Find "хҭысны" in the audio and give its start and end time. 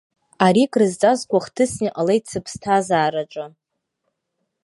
1.45-1.85